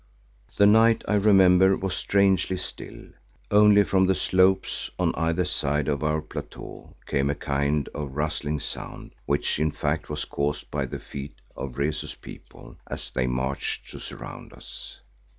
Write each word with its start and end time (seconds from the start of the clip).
The 0.57 0.65
night, 0.65 1.03
I 1.07 1.13
remember, 1.13 1.77
was 1.77 1.93
strangely 1.95 2.57
still, 2.57 3.09
only 3.51 3.83
from 3.83 4.07
the 4.07 4.15
slopes 4.15 4.89
on 4.97 5.13
either 5.13 5.45
side 5.45 5.87
of 5.87 6.03
our 6.03 6.23
plateau 6.23 6.95
came 7.05 7.29
a 7.29 7.35
kind 7.35 7.87
of 7.93 8.15
rustling 8.15 8.59
sound 8.61 9.13
which 9.27 9.59
in 9.59 9.69
fact 9.69 10.09
was 10.09 10.25
caused 10.25 10.71
by 10.71 10.87
the 10.87 10.97
feet 10.97 11.35
of 11.55 11.77
Rezu's 11.77 12.15
people, 12.15 12.77
as 12.87 13.11
they 13.11 13.27
marched 13.27 13.91
to 13.91 13.99
surround 13.99 14.53
us. 14.53 15.01